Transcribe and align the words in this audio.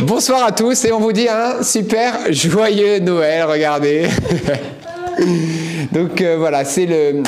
Bonsoir 0.00 0.44
à 0.44 0.52
tous 0.52 0.84
et 0.84 0.92
on 0.92 0.98
vous 0.98 1.12
dit 1.12 1.28
un 1.28 1.62
super 1.62 2.32
joyeux 2.32 2.98
Noël, 2.98 3.44
regardez. 3.44 4.08
Donc 5.92 6.20
euh, 6.20 6.36
voilà, 6.36 6.64
c'est 6.64 6.86
le 6.86 7.22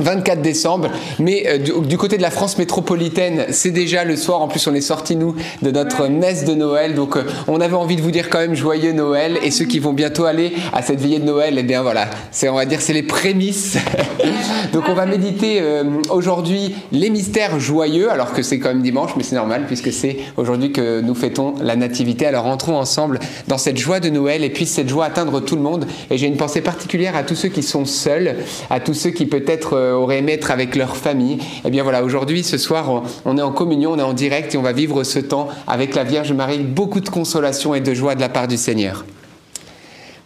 24 0.00 0.42
décembre, 0.42 0.88
mais 1.18 1.44
euh, 1.46 1.58
du, 1.58 1.96
côté 1.98 2.16
de 2.16 2.22
la 2.22 2.30
France 2.30 2.58
métropolitaine, 2.58 3.46
c'est 3.50 3.70
déjà 3.70 4.04
le 4.04 4.16
soir. 4.16 4.40
En 4.40 4.48
plus, 4.48 4.66
on 4.66 4.74
est 4.74 4.80
sorti 4.80 5.16
nous 5.16 5.34
de 5.62 5.70
notre 5.70 6.08
messe 6.08 6.44
de 6.44 6.54
Noël, 6.54 6.94
donc 6.94 7.16
euh, 7.16 7.24
on 7.48 7.60
avait 7.60 7.74
envie 7.74 7.96
de 7.96 8.02
vous 8.02 8.10
dire 8.10 8.30
quand 8.30 8.38
même 8.38 8.54
joyeux 8.54 8.92
Noël. 8.92 9.38
Et 9.42 9.50
ceux 9.50 9.64
qui 9.64 9.78
vont 9.78 9.92
bientôt 9.92 10.24
aller 10.24 10.52
à 10.72 10.82
cette 10.82 11.00
veillée 11.00 11.18
de 11.18 11.24
Noël, 11.24 11.56
eh 11.58 11.62
bien 11.62 11.82
voilà, 11.82 12.08
c'est 12.30 12.48
on 12.48 12.54
va 12.54 12.64
dire 12.64 12.80
c'est 12.80 12.92
les 12.92 13.02
prémices. 13.02 13.76
donc 14.72 14.84
on 14.88 14.94
va 14.94 15.06
méditer 15.06 15.58
euh, 15.60 15.84
aujourd'hui 16.10 16.74
les 16.92 17.10
mystères 17.10 17.60
joyeux, 17.60 18.10
alors 18.10 18.32
que 18.32 18.42
c'est 18.42 18.58
quand 18.58 18.68
même 18.68 18.82
dimanche, 18.82 19.10
mais 19.16 19.22
c'est 19.22 19.36
normal 19.36 19.64
puisque 19.66 19.92
c'est 19.92 20.18
aujourd'hui 20.36 20.72
que 20.72 21.00
nous 21.00 21.14
fêtons 21.14 21.54
la 21.60 21.76
nativité. 21.76 22.26
Alors 22.26 22.46
entrons 22.46 22.76
ensemble 22.76 23.20
dans 23.48 23.58
cette 23.58 23.76
joie 23.76 24.00
de 24.00 24.08
Noël 24.08 24.44
et 24.44 24.50
puisse 24.50 24.72
cette 24.72 24.88
joie 24.88 25.06
atteindre 25.06 25.40
tout 25.40 25.56
le 25.56 25.62
monde. 25.62 25.86
Et 26.10 26.18
j'ai 26.18 26.26
une 26.26 26.36
pensée 26.36 26.60
particulière 26.60 27.16
à 27.16 27.22
tous 27.22 27.34
ceux 27.34 27.48
qui 27.48 27.62
sont 27.62 27.84
seuls, 27.84 28.36
à 28.70 28.80
tous 28.80 28.94
ceux 28.94 29.10
qui 29.10 29.26
peut-être 29.26 29.81
auraient 29.90 30.18
aimé 30.18 30.32
être 30.32 30.50
avec 30.50 30.76
leur 30.76 30.96
famille. 30.96 31.38
Eh 31.64 31.70
bien 31.70 31.82
voilà, 31.82 32.04
aujourd'hui, 32.04 32.42
ce 32.42 32.58
soir, 32.58 33.02
on, 33.24 33.38
est 33.38 33.42
en 33.42 33.52
communion, 33.52 33.92
on 33.92 33.98
est 33.98 34.02
en 34.02 34.12
direct 34.12 34.54
et 34.54 34.58
on 34.58 34.62
va 34.62 34.72
vivre 34.72 35.04
ce 35.04 35.18
temps 35.18 35.48
avec 35.66 35.94
la 35.94 36.04
Vierge 36.04 36.32
Marie, 36.32 36.58
beaucoup 36.58 37.00
de 37.00 37.08
consolation 37.08 37.74
et 37.74 37.80
de 37.80 37.94
joie 37.94 38.14
de 38.14 38.20
la 38.20 38.28
part 38.28 38.48
du 38.48 38.56
Seigneur. 38.56 39.04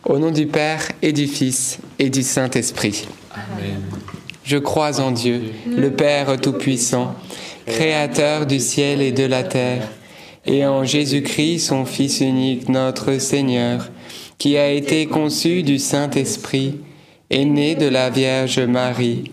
Au 0.05 0.19
nom 0.19 0.31
du 0.31 0.47
Père 0.47 0.83
et 1.03 1.13
du 1.13 1.27
Fils 1.27 1.79
et 1.99 2.11
du 2.11 2.23
Saint-Esprit. 2.23 3.09
Je 4.45 4.57
crois 4.59 5.01
en 5.01 5.11
Dieu, 5.11 5.43
le 5.67 5.91
Père 5.91 6.41
Tout-Puissant, 6.41 7.15
Créateur 7.67 8.47
du 8.47 8.61
ciel 8.61 9.03
et 9.03 9.11
de 9.11 9.25
la 9.25 9.43
terre, 9.43 9.89
et 10.47 10.65
en 10.65 10.85
Jésus-Christ, 10.85 11.59
son 11.59 11.85
Fils 11.85 12.21
unique, 12.21 12.69
notre 12.69 13.19
Seigneur, 13.19 13.91
qui 14.39 14.57
a 14.57 14.71
été 14.71 15.07
conçu 15.07 15.65
du 15.65 15.81
Saint-Esprit, 15.81 16.77
est 17.31 17.45
né 17.45 17.75
de 17.75 17.89
la 17.89 18.11
Vierge 18.11 18.61
Marie, 18.61 19.33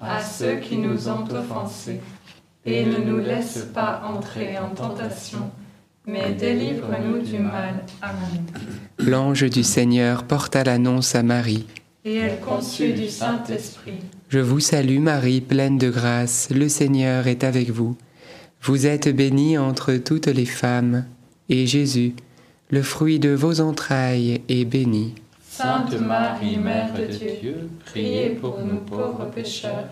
à 0.00 0.22
ceux 0.22 0.56
qui 0.56 0.76
nous 0.76 1.08
ont 1.08 1.24
offensés. 1.30 2.00
Et 2.64 2.84
ne 2.84 2.98
nous 2.98 3.18
laisse 3.18 3.68
pas 3.72 4.02
entrer 4.04 4.58
en 4.58 4.70
tentation, 4.70 5.50
mais 6.06 6.32
délivre-nous 6.32 7.22
du 7.22 7.38
mal. 7.38 7.84
Amen. 8.02 8.44
L'ange 8.98 9.48
du 9.48 9.62
Seigneur 9.62 10.24
porta 10.24 10.64
l'annonce 10.64 11.14
à 11.14 11.22
Marie. 11.22 11.66
Et 12.04 12.16
elle 12.16 12.40
conçut 12.40 12.92
du 12.92 13.08
Saint-Esprit. 13.08 14.00
Je 14.28 14.40
vous 14.40 14.60
salue 14.60 14.98
Marie, 14.98 15.40
pleine 15.40 15.78
de 15.78 15.90
grâce, 15.90 16.48
le 16.50 16.68
Seigneur 16.68 17.28
est 17.28 17.44
avec 17.44 17.70
vous. 17.70 17.96
Vous 18.62 18.86
êtes 18.86 19.14
bénie 19.14 19.58
entre 19.58 19.94
toutes 19.94 20.26
les 20.26 20.46
femmes, 20.46 21.04
et 21.48 21.66
Jésus, 21.66 22.14
le 22.70 22.82
fruit 22.82 23.20
de 23.20 23.30
vos 23.30 23.60
entrailles, 23.60 24.40
est 24.48 24.64
béni. 24.64 25.14
Sainte 25.56 25.98
Marie, 25.98 26.58
Mère 26.58 26.92
de 26.92 27.06
Dieu, 27.06 27.70
priez 27.86 28.28
pour 28.28 28.58
nous 28.60 28.76
pauvres 28.76 29.24
pécheurs, 29.34 29.88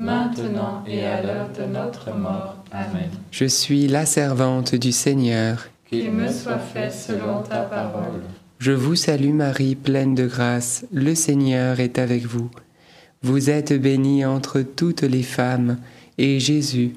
maintenant 0.00 0.82
et 0.84 1.06
à 1.06 1.22
l'heure 1.22 1.48
de 1.56 1.64
notre 1.72 2.12
mort. 2.12 2.56
Amen. 2.72 3.08
Je 3.30 3.44
suis 3.44 3.86
la 3.86 4.04
servante 4.04 4.74
du 4.74 4.90
Seigneur. 4.90 5.68
Qu'il 5.88 6.10
me 6.10 6.26
soit 6.26 6.58
fait 6.58 6.90
selon 6.90 7.42
ta 7.42 7.60
parole. 7.60 8.20
Je 8.58 8.72
vous 8.72 8.96
salue 8.96 9.32
Marie, 9.32 9.76
pleine 9.76 10.16
de 10.16 10.26
grâce, 10.26 10.84
le 10.92 11.14
Seigneur 11.14 11.78
est 11.78 12.00
avec 12.00 12.26
vous. 12.26 12.50
Vous 13.22 13.48
êtes 13.48 13.80
bénie 13.80 14.24
entre 14.24 14.60
toutes 14.60 15.02
les 15.02 15.22
femmes, 15.22 15.76
et 16.18 16.40
Jésus, 16.40 16.96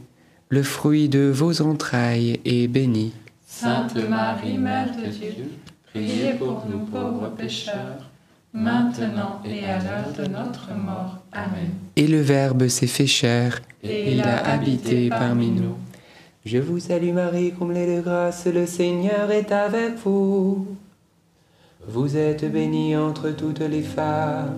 le 0.49 0.63
fruit 0.63 1.09
de 1.09 1.29
vos 1.31 1.61
entrailles, 1.61 2.39
est 2.43 2.67
béni. 2.67 3.13
Sainte 3.45 3.97
Marie, 4.09 4.57
Mère 4.57 4.95
de 4.97 5.11
Dieu, 5.11 5.45
priez 5.93 6.33
pour 6.33 6.65
nous 6.69 6.85
pauvres 6.85 7.29
pécheurs, 7.37 8.09
maintenant 8.53 9.41
et 9.45 9.65
à 9.65 9.79
l'heure 9.79 10.13
de 10.17 10.25
notre 10.25 10.73
mort. 10.73 11.19
Amen. 11.31 11.71
Et 11.95 12.07
le 12.07 12.21
Verbe 12.21 12.67
s'est 12.67 12.87
fait 12.87 13.07
chair, 13.07 13.61
Et 13.83 14.13
il 14.13 14.21
a 14.21 14.45
habité 14.49 15.09
parmi 15.09 15.51
nous. 15.51 15.75
Je 16.45 16.57
vous 16.57 16.79
salue 16.79 17.13
Marie, 17.13 17.51
comblée 17.51 17.97
de 17.97 18.01
grâce, 18.01 18.45
le 18.47 18.65
Seigneur 18.65 19.29
est 19.31 19.51
avec 19.51 19.95
vous. 20.03 20.67
Vous 21.87 22.17
êtes 22.17 22.49
bénie 22.51 22.95
entre 22.95 23.29
toutes 23.31 23.59
les 23.59 23.81
femmes, 23.81 24.57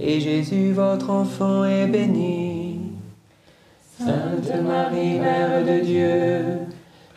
et 0.00 0.20
Jésus, 0.20 0.72
votre 0.72 1.10
enfant, 1.10 1.64
est 1.64 1.86
béni. 1.86 2.80
Sainte 3.98 4.62
Marie, 4.62 5.18
Mère 5.18 5.64
de 5.64 5.84
Dieu, 5.84 6.58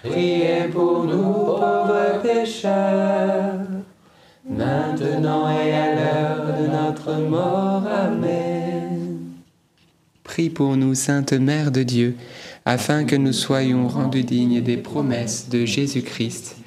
priez 0.03 0.67
pour 0.72 1.03
nous 1.06 1.23
pauvres 1.23 2.22
pécheurs, 2.22 3.59
maintenant 4.50 5.50
et 5.50 5.73
à 5.73 5.95
l'heure 5.95 6.45
de 6.59 6.67
notre 6.67 7.13
mort. 7.22 7.84
Amen. 7.88 9.19
Prie 10.23 10.50
pour 10.50 10.78
nous, 10.78 10.95
Sainte 10.95 11.34
Mère 11.34 11.72
de 11.72 11.84
Dieu, 11.84 12.16
afin 12.66 13.03
que 13.03 13.16
nous 13.16 13.34
soyons 13.34 13.88
rendus 13.88 14.23
dignes 14.23 14.62
des 14.62 14.78
promesses 14.78 15.50
de 15.50 15.66
Jésus-Christ. 15.66 16.61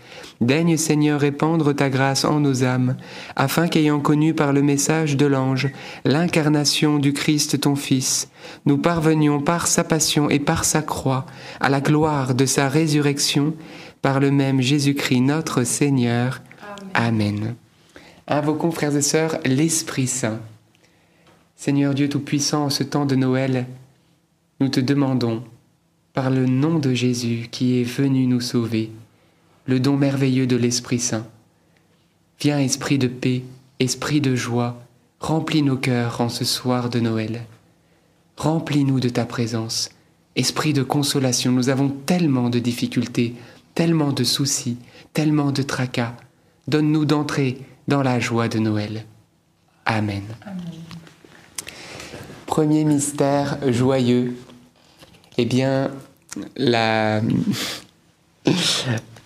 Daigne 0.44 0.76
Seigneur 0.76 1.20
répandre 1.20 1.74
ta 1.74 1.90
grâce 1.90 2.24
en 2.24 2.40
nos 2.40 2.64
âmes, 2.64 2.96
afin 3.34 3.66
qu'ayant 3.66 4.00
connu 4.00 4.34
par 4.34 4.52
le 4.52 4.62
message 4.62 5.16
de 5.16 5.26
l'ange 5.26 5.70
l'incarnation 6.04 6.98
du 6.98 7.12
Christ 7.12 7.60
ton 7.60 7.76
Fils, 7.76 8.28
nous 8.66 8.78
parvenions 8.78 9.40
par 9.40 9.66
sa 9.66 9.84
passion 9.84 10.30
et 10.30 10.38
par 10.38 10.64
sa 10.64 10.82
croix 10.82 11.26
à 11.60 11.68
la 11.68 11.80
gloire 11.80 12.34
de 12.34 12.46
sa 12.46 12.68
résurrection, 12.68 13.54
par 14.02 14.20
le 14.20 14.30
même 14.30 14.60
Jésus-Christ 14.60 15.20
notre 15.20 15.64
Seigneur. 15.64 16.42
Amen. 16.92 17.54
Invoquons, 18.28 18.70
frères 18.70 18.96
et 18.96 19.02
sœurs, 19.02 19.38
l'Esprit 19.44 20.06
Saint. 20.06 20.40
Seigneur 21.56 21.94
Dieu 21.94 22.08
Tout-Puissant, 22.08 22.64
en 22.64 22.70
ce 22.70 22.82
temps 22.82 23.06
de 23.06 23.16
Noël, 23.16 23.66
nous 24.60 24.68
te 24.68 24.80
demandons, 24.80 25.42
par 26.12 26.30
le 26.30 26.46
nom 26.46 26.78
de 26.78 26.94
Jésus 26.94 27.48
qui 27.50 27.80
est 27.80 27.84
venu 27.84 28.26
nous 28.26 28.40
sauver, 28.40 28.90
le 29.66 29.80
don 29.80 29.96
merveilleux 29.96 30.46
de 30.46 30.56
l'Esprit 30.56 30.98
Saint. 30.98 31.26
Viens, 32.40 32.58
Esprit 32.58 32.98
de 32.98 33.06
paix, 33.08 33.42
Esprit 33.78 34.20
de 34.20 34.34
joie, 34.34 34.82
remplis 35.20 35.62
nos 35.62 35.76
cœurs 35.76 36.20
en 36.20 36.28
ce 36.28 36.44
soir 36.44 36.90
de 36.90 37.00
Noël. 37.00 37.42
Remplis-nous 38.36 39.00
de 39.00 39.08
ta 39.08 39.24
présence. 39.24 39.90
Esprit 40.36 40.72
de 40.72 40.82
consolation, 40.82 41.52
nous 41.52 41.68
avons 41.68 41.88
tellement 41.88 42.50
de 42.50 42.58
difficultés, 42.58 43.34
tellement 43.74 44.12
de 44.12 44.24
soucis, 44.24 44.76
tellement 45.12 45.52
de 45.52 45.62
tracas. 45.62 46.14
Donne-nous 46.66 47.04
d'entrer 47.04 47.58
dans 47.88 48.02
la 48.02 48.18
joie 48.18 48.48
de 48.48 48.58
Noël. 48.58 49.06
Amen. 49.86 50.24
Premier 52.46 52.84
mystère 52.84 53.58
joyeux. 53.72 54.36
Eh 55.36 55.44
bien, 55.44 55.90
la, 56.56 57.20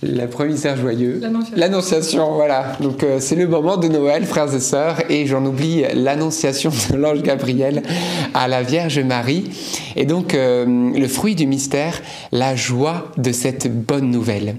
la 0.02 0.28
premier 0.28 0.52
mystère 0.52 0.76
joyeux. 0.76 1.18
L'Annonciation. 1.20 1.56
L'annonciation, 1.56 2.34
voilà. 2.34 2.76
Donc 2.80 3.02
euh, 3.02 3.18
c'est 3.20 3.34
le 3.34 3.48
moment 3.48 3.76
de 3.76 3.88
Noël, 3.88 4.24
frères 4.26 4.54
et 4.54 4.60
sœurs, 4.60 5.02
et 5.08 5.26
j'en 5.26 5.44
oublie 5.44 5.82
l'annonciation 5.94 6.70
de 6.90 6.96
l'ange 6.96 7.22
Gabriel 7.22 7.82
à 8.32 8.46
la 8.46 8.62
Vierge 8.62 9.00
Marie. 9.00 9.50
Et 9.96 10.04
donc 10.04 10.34
euh, 10.34 10.92
le 10.94 11.08
fruit 11.08 11.34
du 11.34 11.46
mystère, 11.46 12.00
la 12.30 12.54
joie 12.54 13.10
de 13.16 13.32
cette 13.32 13.72
bonne 13.72 14.10
nouvelle. 14.10 14.56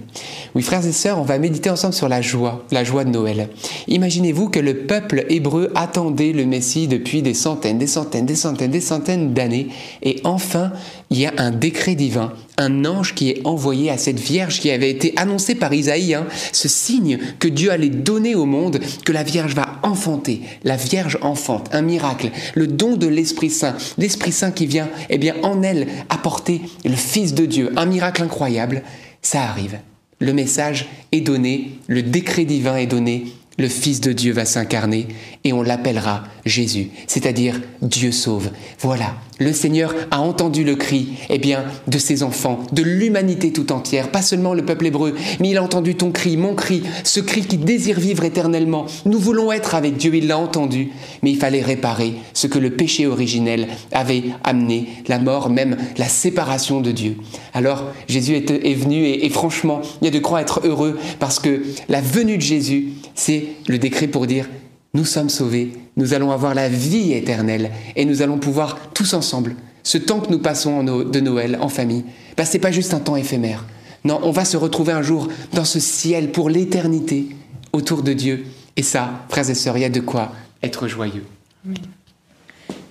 Oui, 0.55 0.63
frères 0.63 0.85
et 0.85 0.91
sœurs, 0.91 1.19
on 1.19 1.23
va 1.23 1.37
méditer 1.37 1.69
ensemble 1.69 1.93
sur 1.93 2.09
la 2.09 2.21
joie, 2.21 2.65
la 2.71 2.83
joie 2.83 3.03
de 3.03 3.11
Noël. 3.11 3.49
Imaginez-vous 3.87 4.49
que 4.49 4.59
le 4.59 4.79
peuple 4.87 5.25
hébreu 5.29 5.71
attendait 5.75 6.33
le 6.33 6.45
Messie 6.45 6.87
depuis 6.87 7.21
des 7.21 7.35
centaines, 7.35 7.77
des 7.77 7.85
centaines, 7.87 8.25
des 8.25 8.35
centaines, 8.35 8.71
des 8.71 8.81
centaines 8.81 9.33
d'années, 9.33 9.67
et 10.01 10.19
enfin, 10.23 10.71
il 11.11 11.19
y 11.19 11.27
a 11.27 11.33
un 11.37 11.51
décret 11.51 11.93
divin, 11.93 12.33
un 12.57 12.83
ange 12.85 13.13
qui 13.13 13.29
est 13.29 13.45
envoyé 13.45 13.91
à 13.91 13.97
cette 13.99 14.19
Vierge 14.19 14.59
qui 14.59 14.71
avait 14.71 14.89
été 14.89 15.13
annoncée 15.17 15.53
par 15.53 15.71
Isaïe, 15.71 16.15
hein, 16.15 16.25
ce 16.51 16.67
signe 16.67 17.19
que 17.37 17.47
Dieu 17.47 17.71
allait 17.71 17.89
donner 17.89 18.33
au 18.33 18.45
monde, 18.45 18.79
que 19.05 19.11
la 19.11 19.23
Vierge 19.23 19.53
va 19.53 19.79
enfanter, 19.83 20.41
la 20.63 20.77
Vierge 20.77 21.19
enfante, 21.21 21.69
un 21.73 21.83
miracle, 21.83 22.31
le 22.55 22.65
don 22.65 22.97
de 22.97 23.07
l'Esprit 23.07 23.51
Saint, 23.51 23.75
l'Esprit 23.99 24.31
Saint 24.31 24.51
qui 24.51 24.65
vient, 24.65 24.89
eh 25.11 25.19
bien, 25.19 25.35
en 25.43 25.61
elle 25.61 25.87
apporter 26.09 26.61
le 26.83 26.95
Fils 26.95 27.35
de 27.35 27.45
Dieu, 27.45 27.71
un 27.75 27.85
miracle 27.85 28.23
incroyable, 28.23 28.81
ça 29.21 29.43
arrive. 29.43 29.77
Le 30.19 30.33
message 30.33 30.87
est 31.13 31.21
donné, 31.21 31.71
le 31.87 32.03
décret 32.03 32.43
divin 32.43 32.75
est 32.75 32.87
donné, 32.87 33.27
le 33.57 33.69
Fils 33.69 34.01
de 34.01 34.11
Dieu 34.11 34.33
va 34.33 34.45
s'incarner 34.45 35.07
et 35.43 35.53
on 35.53 35.61
l'appellera 35.61 36.25
Jésus, 36.45 36.89
c'est-à-dire 37.07 37.61
Dieu 37.81 38.11
sauve. 38.11 38.51
Voilà, 38.79 39.15
le 39.39 39.53
Seigneur 39.53 39.95
a 40.11 40.21
entendu 40.21 40.63
le 40.63 40.75
cri, 40.75 41.09
eh 41.29 41.39
de 41.87 41.97
ses 41.97 42.21
enfants, 42.23 42.59
de 42.71 42.83
l'humanité 42.83 43.51
tout 43.51 43.71
entière, 43.71 44.11
pas 44.11 44.21
seulement 44.21 44.53
le 44.53 44.63
peuple 44.63 44.87
hébreu, 44.87 45.15
mais 45.39 45.49
il 45.49 45.57
a 45.57 45.63
entendu 45.63 45.95
ton 45.95 46.11
cri, 46.11 46.37
mon 46.37 46.53
cri, 46.53 46.83
ce 47.03 47.19
cri 47.19 47.41
qui 47.41 47.57
désire 47.57 47.99
vivre 47.99 48.23
éternellement. 48.23 48.85
Nous 49.05 49.17
voulons 49.17 49.51
être 49.51 49.75
avec 49.75 49.97
Dieu, 49.97 50.13
il 50.15 50.27
l'a 50.27 50.37
entendu, 50.37 50.89
mais 51.23 51.31
il 51.31 51.37
fallait 51.37 51.61
réparer 51.61 52.13
ce 52.33 52.47
que 52.47 52.59
le 52.59 52.71
péché 52.71 53.07
originel 53.07 53.67
avait 53.91 54.23
amené, 54.43 54.89
la 55.07 55.19
mort, 55.19 55.49
même 55.49 55.77
la 55.97 56.07
séparation 56.07 56.81
de 56.81 56.91
Dieu. 56.91 57.15
Alors, 57.53 57.85
Jésus 58.07 58.35
est, 58.35 58.73
venu 58.73 59.05
et, 59.05 59.25
et 59.25 59.29
franchement, 59.29 59.81
il 60.01 60.05
y 60.05 60.07
a 60.07 60.11
de 60.11 60.19
quoi 60.19 60.41
être 60.41 60.61
heureux 60.65 60.99
parce 61.19 61.39
que 61.39 61.63
la 61.87 62.01
venue 62.01 62.37
de 62.37 62.41
Jésus, 62.41 62.89
c'est 63.15 63.45
le 63.67 63.77
décret 63.77 64.07
pour 64.07 64.27
dire 64.27 64.47
nous 64.93 65.05
sommes 65.05 65.29
sauvés, 65.29 65.73
nous 65.97 66.13
allons 66.13 66.31
avoir 66.31 66.55
la 66.55 66.69
vie 66.69 67.13
éternelle 67.13 67.71
et 67.95 68.05
nous 68.05 68.21
allons 68.21 68.39
pouvoir 68.39 68.77
tous 68.93 69.13
ensemble, 69.13 69.55
ce 69.83 69.97
temps 69.97 70.19
que 70.19 70.31
nous 70.31 70.39
passons 70.39 70.83
de 70.83 71.19
Noël 71.19 71.57
en 71.61 71.69
famille, 71.69 72.05
bah, 72.37 72.45
ce 72.45 72.53
n'est 72.53 72.59
pas 72.59 72.71
juste 72.71 72.93
un 72.93 72.99
temps 72.99 73.15
éphémère. 73.15 73.65
Non, 74.03 74.19
on 74.23 74.31
va 74.31 74.45
se 74.45 74.57
retrouver 74.57 74.93
un 74.93 75.01
jour 75.01 75.27
dans 75.53 75.65
ce 75.65 75.79
ciel 75.79 76.31
pour 76.31 76.49
l'éternité 76.49 77.27
autour 77.73 78.03
de 78.03 78.13
Dieu. 78.13 78.45
Et 78.75 78.83
ça, 78.83 79.25
frères 79.29 79.49
et 79.49 79.55
sœurs, 79.55 79.77
il 79.77 79.81
y 79.81 79.85
a 79.85 79.89
de 79.89 79.99
quoi 79.99 80.31
être 80.63 80.87
joyeux. 80.87 81.25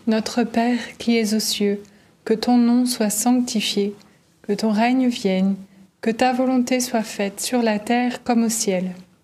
Notre 0.06 0.43
Père 0.45 0.79
qui 0.99 1.17
es 1.17 1.35
aux 1.35 1.41
cieux, 1.41 1.83
que 2.25 2.35
ton 2.35 2.59
nom 2.59 2.85
soit 2.85 3.11
sanctifié, 3.11 3.95
que 4.43 4.53
ton 4.53 4.71
règne 4.71 5.09
vienne, 5.09 5.56
que 6.00 6.11
ta 6.11 6.33
volonté 6.33 6.81
soit 6.81 7.03
faite 7.03 7.41
sur 7.41 7.62
la 7.62 7.79
terre 7.79 8.23
comme 8.23 8.45
au 8.45 8.49
ciel. 8.49 8.93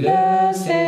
Le 0.00 0.54
Seigneur 0.54 0.87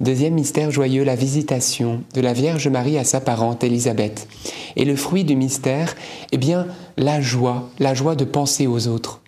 Deuxième 0.00 0.34
mystère 0.34 0.72
joyeux, 0.72 1.04
la 1.04 1.14
visitation 1.14 2.02
de 2.14 2.20
la 2.20 2.32
Vierge 2.32 2.66
Marie 2.66 2.98
à 2.98 3.04
sa 3.04 3.20
parente 3.20 3.62
Élisabeth. 3.62 4.26
Et 4.74 4.84
le 4.84 4.96
fruit 4.96 5.22
du 5.22 5.36
mystère, 5.36 5.94
eh 6.32 6.36
bien, 6.36 6.66
la 6.96 7.20
joie, 7.20 7.70
la 7.78 7.94
joie 7.94 8.16
de 8.16 8.24
penser 8.24 8.66
aux 8.66 8.88
autres. 8.88 9.20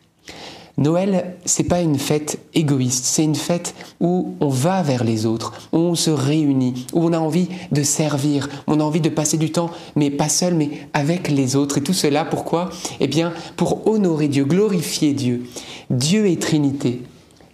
Noël, 0.77 1.37
c'est 1.45 1.65
pas 1.65 1.81
une 1.83 2.01
fête 2.01 2.41
égoïste, 2.53 3.05
c'est 3.05 3.23
une 3.23 3.37
fête 3.37 3.75
où 4.01 4.35
on 4.41 4.49
va 4.49 4.83
vers 4.83 5.05
les 5.05 5.25
autres, 5.25 5.53
où 5.73 5.79
on 5.79 5.95
se 5.95 6.11
réunit, 6.11 6.87
où 6.93 7.05
on 7.05 7.13
a 7.13 7.19
envie 7.19 7.49
de 7.71 7.85
servir, 7.85 8.49
on 8.67 8.81
a 8.81 8.85
envie 8.85 9.01
de 9.01 9.09
passer 9.09 9.39
du 9.39 9.53
temps, 9.53 9.71
mais 9.95 10.11
pas 10.11 10.29
seul, 10.29 10.55
mais 10.55 10.71
avec 10.93 11.29
les 11.29 11.55
autres. 11.55 11.79
Et 11.79 11.83
tout 11.83 11.95
cela, 11.95 12.25
pourquoi? 12.25 12.71
Eh 12.99 13.07
bien, 13.07 13.33
pour 13.57 13.87
honorer 13.87 14.27
Dieu, 14.27 14.45
glorifier 14.45 15.15
Dieu. 15.15 15.47
Dieu 15.91 16.27
est 16.27 16.43
Trinité. 16.43 17.03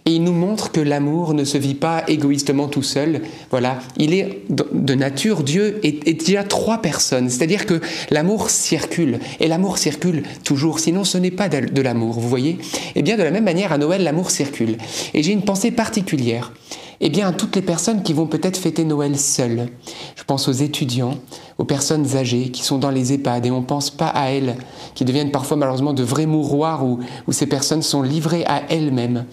Et 0.05 0.11
il 0.11 0.23
nous 0.23 0.33
montre 0.33 0.71
que 0.71 0.81
l'amour 0.81 1.33
ne 1.33 1.45
se 1.45 1.57
vit 1.57 1.75
pas 1.75 2.03
égoïstement 2.09 2.67
tout 2.67 2.83
seul. 2.83 3.21
Voilà, 3.51 3.79
il 3.97 4.13
est 4.13 4.41
de 4.49 4.93
nature, 4.95 5.43
Dieu 5.43 5.79
est, 5.83 6.05
est 6.05 6.25
déjà 6.25 6.43
trois 6.43 6.79
personnes. 6.79 7.29
C'est-à-dire 7.29 7.65
que 7.65 7.79
l'amour 8.11 8.49
circule. 8.49 9.19
Et 9.39 9.47
l'amour 9.47 9.77
circule 9.77 10.23
toujours, 10.43 10.79
sinon 10.79 11.05
ce 11.05 11.17
n'est 11.17 11.31
pas 11.31 11.47
de, 11.47 11.81
l'amour, 11.81 12.19
vous 12.19 12.27
voyez? 12.27 12.57
Eh 12.95 13.01
bien, 13.01 13.15
de 13.15 13.23
la 13.23 13.31
même 13.31 13.45
manière, 13.45 13.71
à 13.71 13.77
Noël, 13.77 14.03
l'amour 14.03 14.29
circule. 14.29 14.77
Et 15.13 15.23
j'ai 15.23 15.31
une 15.31 15.43
pensée 15.43 15.71
particulière. 15.71 16.51
Eh 16.99 17.09
bien, 17.09 17.27
à 17.27 17.33
toutes 17.33 17.55
les 17.55 17.61
personnes 17.61 18.03
qui 18.03 18.13
vont 18.13 18.27
peut-être 18.27 18.57
fêter 18.57 18.85
Noël 18.85 19.17
seules. 19.17 19.67
Je 20.15 20.23
pense 20.23 20.47
aux 20.47 20.53
étudiants, 20.53 21.15
aux 21.57 21.65
personnes 21.65 22.15
âgées 22.15 22.49
qui 22.49 22.63
sont 22.63 22.77
dans 22.77 22.91
les 22.91 23.13
EHPAD 23.13 23.45
et 23.45 23.51
on 23.51 23.61
ne 23.61 23.65
pense 23.65 23.89
pas 23.89 24.07
à 24.07 24.29
elles, 24.29 24.55
qui 24.95 25.03
deviennent 25.03 25.31
parfois 25.31 25.57
malheureusement 25.57 25.93
de 25.93 26.03
vrais 26.03 26.25
mouroirs 26.25 26.85
où, 26.85 26.99
où 27.27 27.31
ces 27.31 27.47
personnes 27.47 27.81
sont 27.81 28.03
livrées 28.03 28.45
à 28.45 28.63
elles-mêmes. 28.69 29.25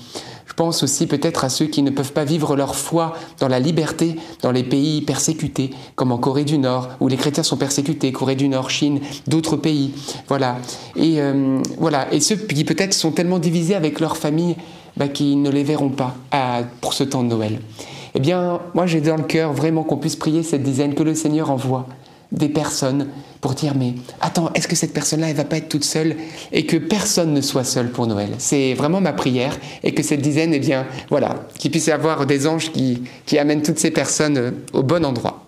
Je 0.50 0.54
pense 0.56 0.82
aussi 0.82 1.06
peut-être 1.06 1.44
à 1.44 1.48
ceux 1.48 1.66
qui 1.66 1.80
ne 1.80 1.90
peuvent 1.90 2.12
pas 2.12 2.24
vivre 2.24 2.56
leur 2.56 2.74
foi 2.74 3.14
dans 3.38 3.46
la 3.46 3.60
liberté 3.60 4.16
dans 4.42 4.50
les 4.50 4.64
pays 4.64 5.00
persécutés, 5.00 5.70
comme 5.94 6.10
en 6.10 6.18
Corée 6.18 6.44
du 6.44 6.58
Nord, 6.58 6.88
où 6.98 7.06
les 7.06 7.16
chrétiens 7.16 7.44
sont 7.44 7.56
persécutés, 7.56 8.10
Corée 8.10 8.34
du 8.34 8.48
Nord, 8.48 8.68
Chine, 8.68 8.98
d'autres 9.28 9.56
pays. 9.56 9.92
Voilà. 10.26 10.56
Et 10.96 11.20
euh, 11.20 11.60
voilà. 11.78 12.12
Et 12.12 12.18
ceux 12.18 12.34
qui 12.34 12.64
peut-être 12.64 12.94
sont 12.94 13.12
tellement 13.12 13.38
divisés 13.38 13.76
avec 13.76 14.00
leur 14.00 14.16
famille 14.16 14.56
bah, 14.96 15.06
qu'ils 15.06 15.40
ne 15.40 15.50
les 15.50 15.62
verront 15.62 15.90
pas 15.90 16.16
pour 16.80 16.94
ce 16.94 17.04
temps 17.04 17.22
de 17.22 17.28
Noël. 17.28 17.60
Eh 18.16 18.20
bien, 18.20 18.60
moi 18.74 18.86
j'ai 18.86 19.00
dans 19.00 19.16
le 19.16 19.22
cœur 19.22 19.52
vraiment 19.52 19.84
qu'on 19.84 19.98
puisse 19.98 20.16
prier 20.16 20.42
cette 20.42 20.64
dizaine, 20.64 20.96
que 20.96 21.04
le 21.04 21.14
Seigneur 21.14 21.52
envoie 21.52 21.86
des 22.32 22.48
personnes 22.48 23.08
pour 23.40 23.54
dire 23.54 23.74
mais 23.74 23.94
attends, 24.20 24.52
est-ce 24.54 24.68
que 24.68 24.76
cette 24.76 24.92
personne-là, 24.92 25.30
elle 25.30 25.36
va 25.36 25.44
pas 25.44 25.56
être 25.56 25.68
toute 25.68 25.84
seule 25.84 26.16
et 26.52 26.66
que 26.66 26.76
personne 26.76 27.32
ne 27.32 27.40
soit 27.40 27.64
seul 27.64 27.90
pour 27.90 28.06
Noël? 28.06 28.30
C'est 28.38 28.74
vraiment 28.74 29.00
ma 29.00 29.12
prière 29.12 29.56
et 29.82 29.94
que 29.94 30.02
cette 30.02 30.22
dizaine, 30.22 30.54
eh 30.54 30.58
bien, 30.58 30.86
voilà, 31.08 31.46
qu'il 31.58 31.70
puisse 31.70 31.86
y 31.86 31.92
avoir 31.92 32.26
des 32.26 32.46
anges 32.46 32.70
qui, 32.72 33.02
qui 33.26 33.38
amènent 33.38 33.62
toutes 33.62 33.78
ces 33.78 33.90
personnes 33.90 34.38
euh, 34.38 34.50
au 34.72 34.82
bon 34.82 35.04
endroit. 35.04 35.46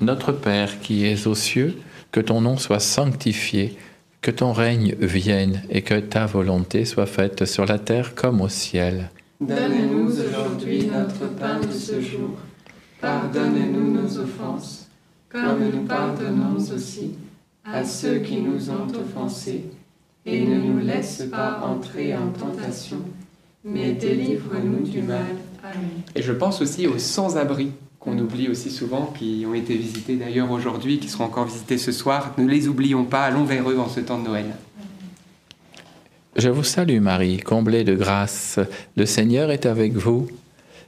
Notre 0.00 0.32
Père 0.32 0.80
qui 0.80 1.06
es 1.06 1.26
aux 1.26 1.34
cieux, 1.34 1.78
que 2.12 2.20
ton 2.20 2.42
nom 2.42 2.58
soit 2.58 2.80
sanctifié, 2.80 3.78
que 4.20 4.30
ton 4.30 4.52
règne 4.52 4.94
vienne 5.00 5.62
et 5.70 5.82
que 5.82 5.98
ta 6.00 6.26
volonté 6.26 6.84
soit 6.84 7.06
faite 7.06 7.46
sur 7.46 7.64
la 7.64 7.78
terre 7.78 8.14
comme 8.14 8.40
au 8.40 8.48
ciel. 8.48 9.10
Donne-nous 9.40 10.20
aujourd'hui 10.20 10.86
notre 10.86 11.32
pain 11.34 11.60
de 11.60 11.72
ce 11.72 12.00
jour. 12.00 12.30
Pardonne-nous 13.00 13.92
nos 13.92 14.18
offenses, 14.18 14.88
comme 15.28 15.70
nous 15.72 15.84
pardonnons 15.84 16.56
aussi 16.56 17.14
à 17.64 17.84
ceux 17.84 18.18
qui 18.18 18.40
nous 18.40 18.70
ont 18.70 18.88
offensés. 18.88 19.64
Et 20.24 20.44
ne 20.44 20.58
nous 20.58 20.78
laisse 20.78 21.24
pas 21.30 21.60
entrer 21.62 22.16
en 22.16 22.30
tentation, 22.30 22.98
mais 23.64 23.92
délivre-nous 23.92 24.82
du 24.82 25.02
mal. 25.02 25.24
Amen. 25.62 25.88
Et 26.16 26.22
je 26.22 26.32
pense 26.32 26.60
aussi 26.60 26.88
aux 26.88 26.98
sans-abri 26.98 27.70
qu'on 28.00 28.18
oublie 28.18 28.48
aussi 28.48 28.70
souvent, 28.70 29.12
qui 29.16 29.44
ont 29.48 29.54
été 29.54 29.76
visités 29.76 30.16
d'ailleurs 30.16 30.50
aujourd'hui, 30.50 30.98
qui 30.98 31.08
seront 31.08 31.24
encore 31.24 31.46
visités 31.46 31.78
ce 31.78 31.92
soir. 31.92 32.34
Ne 32.38 32.46
les 32.46 32.66
oublions 32.66 33.04
pas, 33.04 33.24
allons 33.24 33.44
vers 33.44 33.68
eux 33.70 33.78
en 33.78 33.88
ce 33.88 34.00
temps 34.00 34.18
de 34.18 34.24
Noël. 34.24 34.46
Je 36.36 36.48
vous 36.48 36.64
salue 36.64 37.00
Marie, 37.00 37.38
comblée 37.38 37.82
de 37.82 37.94
grâce, 37.94 38.60
le 38.96 39.06
Seigneur 39.06 39.50
est 39.50 39.64
avec 39.64 39.94
vous. 39.94 40.28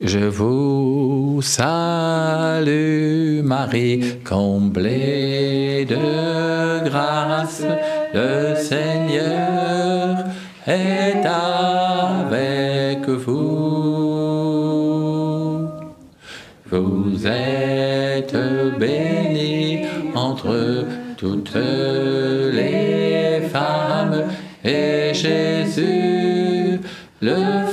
Je 0.00 0.20
vous 0.20 1.42
salue 1.42 3.42
Marie, 3.42 4.20
comblée 4.24 5.84
de 5.88 6.88
grâce, 6.88 7.64
le 8.14 8.54
Seigneur 8.54 10.24
est 10.68 11.26
avec 11.26 13.08
vous. 13.08 13.98
Vous 16.70 17.26
êtes 17.26 18.36
bénie 18.78 19.80
entre 20.14 20.84
toutes 21.16 21.58
les 22.52 23.40
femmes 23.52 24.26
et 24.64 25.12
Jésus, 25.12 26.78
le 27.20 27.66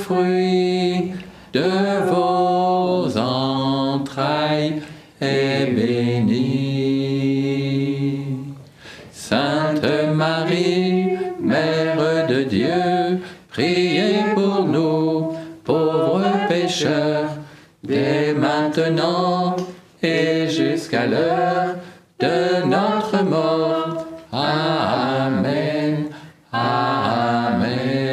l'heure 21.06 21.76
de 22.20 22.66
notre 22.68 23.24
mort. 23.24 24.06
Amen. 24.32 26.10
Amen. 26.52 28.06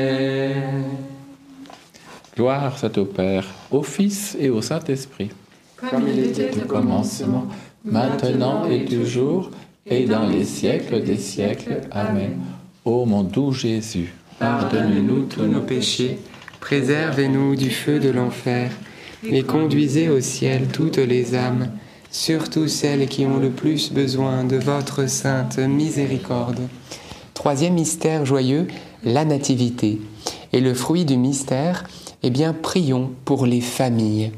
Gloire 2.37 2.79
soit 2.79 2.97
au 2.99 3.05
Père, 3.05 3.45
au 3.71 3.83
Fils 3.83 4.37
et 4.41 4.51
au 4.51 4.63
Saint-Esprit, 4.63 5.31
Comme 5.77 6.09
il 6.09 6.19
était 6.19 6.51
au 6.57 6.67
commencement, 6.67 7.47
maintenant 7.85 8.65
et 8.69 8.85
toujours, 8.85 9.51
et 9.87 10.05
dans 10.07 10.27
les 10.27 10.45
siècles 10.45 11.03
des 11.03 11.19
siècles. 11.19 11.83
Amen. 11.91 12.39
Ô 12.85 13.05
mon 13.05 13.23
doux 13.23 13.53
Jésus, 13.53 14.13
Pardonne-nous 14.39 15.27
tous 15.27 15.45
nos 15.45 15.61
péchés, 15.61 16.19
préservez-nous 16.61 17.55
du 17.55 17.71
feu 17.71 18.01
de 18.01 18.11
l'enfer, 18.11 18.73
et 19.25 19.43
conduisez 19.43 20.09
au 20.09 20.21
ciel 20.21 20.67
toutes 20.73 20.97
les 20.97 21.35
âmes, 21.37 21.69
surtout 22.13 22.69
celles 22.69 23.09
qui 23.09 23.27
ont 23.27 23.39
le 23.39 23.51
plus 23.51 23.91
besoin 23.91 24.45
de 24.45 24.57
votre 24.57 25.09
sainte 25.09 25.59
miséricorde. 25.59 26.61
Troisième 27.35 27.75
mystère 27.75 28.27
joyeux, 28.27 28.69
la 29.03 29.25
nativité. 29.25 30.01
Et 30.53 30.61
le 30.61 30.75
fruit 30.75 31.07
du 31.07 31.17
mystère, 31.17 31.85
eh 32.23 32.31
bien, 32.31 32.53
prions 32.53 33.11
pour 33.25 33.47
les 33.47 33.63
familles. 33.63 34.31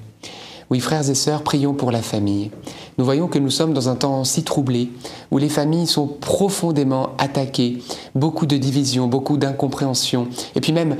Oui, 0.70 0.80
frères 0.80 1.10
et 1.10 1.14
sœurs, 1.14 1.42
prions 1.42 1.74
pour 1.74 1.90
la 1.90 2.00
famille. 2.00 2.50
Nous 2.96 3.04
voyons 3.04 3.26
que 3.26 3.40
nous 3.40 3.50
sommes 3.50 3.74
dans 3.74 3.88
un 3.88 3.96
temps 3.96 4.22
si 4.22 4.44
troublé, 4.44 4.90
où 5.32 5.38
les 5.38 5.48
familles 5.48 5.88
sont 5.88 6.06
profondément 6.06 7.10
attaquées, 7.18 7.82
beaucoup 8.14 8.46
de 8.46 8.56
divisions, 8.56 9.08
beaucoup 9.08 9.36
d'incompréhension, 9.36 10.28
et 10.54 10.60
puis 10.60 10.72
même 10.72 10.96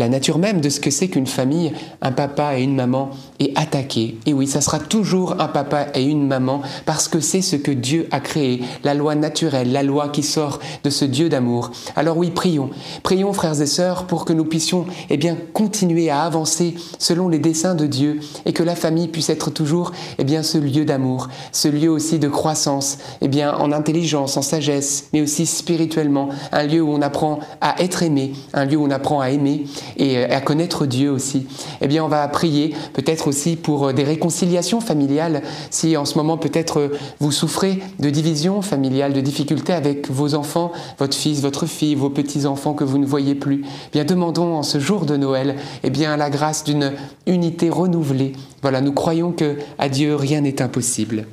la 0.00 0.08
nature 0.08 0.38
même 0.38 0.62
de 0.62 0.70
ce 0.70 0.80
que 0.80 0.90
c'est 0.90 1.08
qu'une 1.08 1.26
famille, 1.26 1.72
un 2.00 2.10
papa 2.10 2.58
et 2.58 2.62
une 2.62 2.74
maman, 2.74 3.10
est 3.38 3.52
attaquée. 3.54 4.16
Et 4.24 4.32
oui, 4.32 4.46
ça 4.46 4.62
sera 4.62 4.78
toujours 4.78 5.38
un 5.40 5.48
papa 5.48 5.88
et 5.94 6.02
une 6.02 6.26
maman, 6.26 6.62
parce 6.86 7.06
que 7.06 7.20
c'est 7.20 7.42
ce 7.42 7.56
que 7.56 7.70
Dieu 7.70 8.08
a 8.10 8.18
créé, 8.18 8.62
la 8.82 8.94
loi 8.94 9.14
naturelle, 9.14 9.72
la 9.72 9.82
loi 9.82 10.08
qui 10.08 10.22
sort 10.22 10.58
de 10.84 10.88
ce 10.88 11.04
Dieu 11.04 11.28
d'amour. 11.28 11.70
Alors 11.96 12.16
oui, 12.16 12.30
prions. 12.30 12.70
Prions, 13.02 13.34
frères 13.34 13.60
et 13.60 13.66
sœurs, 13.66 14.06
pour 14.06 14.24
que 14.24 14.32
nous 14.32 14.46
puissions 14.46 14.86
eh 15.10 15.18
bien, 15.18 15.36
continuer 15.52 16.08
à 16.08 16.22
avancer 16.22 16.74
selon 16.98 17.28
les 17.28 17.38
desseins 17.38 17.74
de 17.74 17.86
Dieu, 17.86 18.20
et 18.46 18.54
que 18.54 18.62
la 18.62 18.76
famille 18.76 19.08
puisse 19.08 19.28
être 19.28 19.50
toujours 19.50 19.92
eh 20.18 20.24
bien, 20.24 20.42
ce 20.42 20.56
lieu 20.56 20.86
d'amour, 20.86 21.28
ce 21.52 21.68
lieu 21.68 21.90
aussi 21.90 22.18
de 22.18 22.28
croissance, 22.28 22.96
eh 23.20 23.28
bien, 23.28 23.54
en 23.54 23.70
intelligence, 23.70 24.38
en 24.38 24.42
sagesse, 24.42 25.08
mais 25.12 25.20
aussi 25.20 25.44
spirituellement, 25.44 26.30
un 26.52 26.62
lieu 26.62 26.80
où 26.80 26.90
on 26.90 27.02
apprend 27.02 27.40
à 27.60 27.82
être 27.82 28.02
aimé, 28.02 28.32
un 28.54 28.64
lieu 28.64 28.78
où 28.78 28.86
on 28.86 28.90
apprend 28.90 29.20
à 29.20 29.28
aimer, 29.28 29.66
et 29.96 30.18
euh, 30.18 30.26
à 30.30 30.40
connaître 30.40 30.86
Dieu 30.86 31.10
aussi. 31.10 31.46
Eh 31.80 31.88
bien, 31.88 32.04
on 32.04 32.08
va 32.08 32.26
prier 32.28 32.74
peut-être 32.92 33.28
aussi 33.28 33.56
pour 33.56 33.88
euh, 33.88 33.92
des 33.92 34.04
réconciliations 34.04 34.80
familiales. 34.80 35.42
Si 35.70 35.96
en 35.96 36.04
ce 36.04 36.16
moment 36.16 36.38
peut-être 36.38 36.80
euh, 36.80 36.88
vous 37.18 37.32
souffrez 37.32 37.82
de 37.98 38.10
division 38.10 38.62
familiale, 38.62 39.12
de 39.12 39.20
difficultés 39.20 39.72
avec 39.72 40.10
vos 40.10 40.34
enfants, 40.34 40.72
votre 40.98 41.16
fils, 41.16 41.40
votre 41.40 41.66
fille, 41.66 41.94
vos 41.94 42.10
petits-enfants 42.10 42.74
que 42.74 42.84
vous 42.84 42.98
ne 42.98 43.06
voyez 43.06 43.34
plus, 43.34 43.62
eh 43.64 43.90
bien 43.92 44.04
demandons 44.04 44.54
en 44.54 44.62
ce 44.62 44.78
jour 44.78 45.06
de 45.06 45.16
Noël 45.16 45.56
eh 45.82 45.90
bien 45.90 46.16
la 46.16 46.30
grâce 46.30 46.64
d'une 46.64 46.92
unité 47.26 47.70
renouvelée. 47.70 48.32
Voilà, 48.62 48.80
nous 48.80 48.92
croyons 48.92 49.32
que 49.32 49.56
à 49.78 49.88
Dieu 49.88 50.14
rien 50.14 50.40
n'est 50.40 50.62
impossible. 50.62 51.26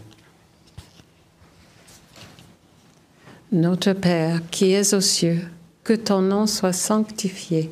Notre 3.52 3.94
Père 3.94 4.42
qui 4.52 4.74
es 4.74 4.94
aux 4.94 5.02
cieux, 5.02 5.40
que 5.84 5.94
ton 5.94 6.22
nom 6.22 6.48
soit 6.48 6.74
sanctifié, 6.74 7.72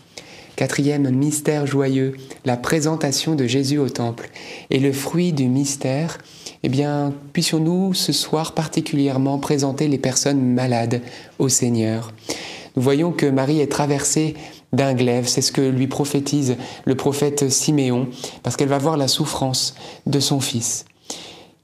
Quatrième 0.61 1.09
mystère 1.09 1.65
joyeux, 1.65 2.13
la 2.45 2.55
présentation 2.55 3.33
de 3.33 3.47
Jésus 3.47 3.79
au 3.79 3.89
temple. 3.89 4.29
Et 4.69 4.77
le 4.77 4.93
fruit 4.93 5.33
du 5.33 5.47
mystère, 5.47 6.19
eh 6.61 6.69
bien, 6.69 7.15
puissions-nous 7.33 7.95
ce 7.95 8.13
soir 8.13 8.53
particulièrement 8.53 9.39
présenter 9.39 9.87
les 9.87 9.97
personnes 9.97 10.53
malades 10.53 11.01
au 11.39 11.49
Seigneur. 11.49 12.13
Nous 12.75 12.83
voyons 12.83 13.11
que 13.11 13.25
Marie 13.25 13.59
est 13.59 13.71
traversée 13.71 14.35
d'un 14.71 14.93
glaive, 14.93 15.27
c'est 15.27 15.41
ce 15.41 15.51
que 15.51 15.61
lui 15.61 15.87
prophétise 15.87 16.57
le 16.85 16.93
prophète 16.93 17.49
Siméon, 17.49 18.09
parce 18.43 18.55
qu'elle 18.55 18.69
va 18.69 18.77
voir 18.77 18.97
la 18.97 19.07
souffrance 19.07 19.73
de 20.05 20.19
son 20.19 20.41
fils. 20.41 20.85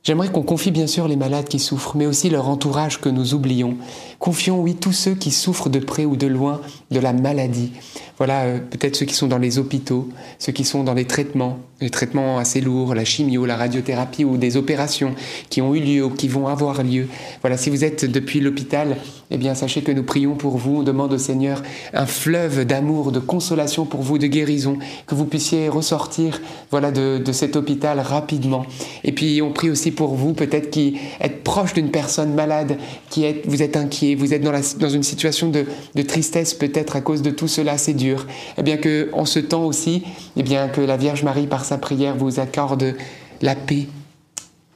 J'aimerais 0.07 0.31
qu'on 0.31 0.41
confie 0.41 0.71
bien 0.71 0.87
sûr 0.87 1.09
les 1.09 1.17
malades 1.17 1.49
qui 1.49 1.59
souffrent, 1.59 1.97
mais 1.97 2.05
aussi 2.05 2.29
leur 2.29 2.47
entourage 2.47 3.01
que 3.01 3.09
nous 3.09 3.33
oublions. 3.33 3.75
Confions, 4.19 4.59
oui, 4.59 4.75
tous 4.75 4.93
ceux 4.93 5.13
qui 5.13 5.31
souffrent 5.31 5.69
de 5.69 5.79
près 5.79 6.05
ou 6.05 6.15
de 6.15 6.27
loin 6.27 6.61
de 6.89 6.99
la 6.99 7.13
maladie. 7.13 7.71
Voilà, 8.17 8.43
euh, 8.43 8.57
peut-être 8.57 8.95
ceux 8.95 9.05
qui 9.05 9.13
sont 9.13 9.27
dans 9.27 9.37
les 9.37 9.59
hôpitaux, 9.59 10.09
ceux 10.39 10.51
qui 10.51 10.63
sont 10.63 10.83
dans 10.83 10.95
les 10.95 11.05
traitements, 11.05 11.59
les 11.81 11.91
traitements 11.91 12.39
assez 12.39 12.61
lourds, 12.61 12.95
la 12.95 13.05
chimio, 13.05 13.45
la 13.45 13.55
radiothérapie 13.55 14.25
ou 14.25 14.37
des 14.37 14.57
opérations 14.57 15.13
qui 15.51 15.61
ont 15.61 15.75
eu 15.75 15.79
lieu 15.79 16.03
ou 16.03 16.09
qui 16.09 16.27
vont 16.27 16.47
avoir 16.47 16.81
lieu. 16.81 17.07
Voilà, 17.41 17.57
si 17.57 17.69
vous 17.69 17.83
êtes 17.83 18.05
depuis 18.05 18.39
l'hôpital, 18.39 18.97
eh 19.29 19.37
bien, 19.37 19.53
sachez 19.53 19.83
que 19.83 19.91
nous 19.91 20.01
prions 20.01 20.33
pour 20.33 20.57
vous. 20.57 20.77
On 20.77 20.83
demande 20.83 21.13
au 21.13 21.19
Seigneur 21.19 21.61
un 21.93 22.07
fleuve 22.07 22.65
d'amour, 22.65 23.11
de 23.11 23.19
consolation 23.19 23.85
pour 23.85 24.01
vous, 24.01 24.17
de 24.17 24.25
guérison, 24.25 24.79
que 25.05 25.13
vous 25.13 25.25
puissiez 25.25 25.69
ressortir, 25.69 26.41
voilà, 26.71 26.91
de, 26.91 27.19
de 27.23 27.31
cet 27.31 27.55
hôpital 27.55 27.99
rapidement. 27.99 28.65
Et 29.03 29.11
puis, 29.11 29.43
on 29.43 29.51
prie 29.51 29.69
aussi 29.69 29.91
pour 29.91 30.15
vous, 30.15 30.33
peut-être 30.33 30.71
qui 30.71 30.97
êtes 31.19 31.43
proche 31.43 31.73
d'une 31.73 31.91
personne 31.91 32.33
malade, 32.33 32.77
qui 33.11 33.25
êtes, 33.25 33.45
vous 33.45 33.61
êtes 33.61 33.77
inquiet, 33.77 34.06
vous 34.15 34.33
êtes 34.33 34.41
dans, 34.41 34.89
une 34.89 35.03
situation 35.03 35.49
de, 35.49 35.65
tristesse 36.01 36.53
peut-être 36.53 36.95
à 36.95 37.01
cause 37.01 37.21
de 37.21 37.31
tout 37.31 37.47
cela, 37.47 37.77
c'est 37.77 37.93
dur. 37.93 38.25
Eh 38.57 38.63
bien, 38.63 38.77
que 38.77 39.09
en 39.13 39.25
ce 39.25 39.39
temps 39.39 39.65
aussi, 39.65 40.03
eh 40.35 40.43
bien, 40.43 40.67
que 40.67 40.81
la 40.81 40.97
Vierge 40.97 41.23
Marie, 41.23 41.47
par 41.47 41.65
sa 41.65 41.77
prière, 41.77 42.15
vous 42.15 42.39
accorde 42.39 42.95
la 43.41 43.55
paix, 43.55 43.87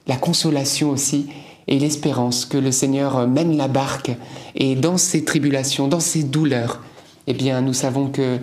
la 0.07 0.15
consolation 0.15 0.89
aussi 0.89 1.27
et 1.67 1.79
l'espérance 1.79 2.45
que 2.45 2.57
le 2.57 2.71
Seigneur 2.71 3.27
mène 3.27 3.55
la 3.55 3.67
barque 3.67 4.11
et 4.55 4.75
dans 4.75 4.97
ces 4.97 5.23
tribulations, 5.23 5.87
dans 5.87 5.99
ces 5.99 6.23
douleurs, 6.23 6.81
eh 7.27 7.33
bien 7.33 7.61
nous 7.61 7.73
savons 7.73 8.09
que 8.09 8.39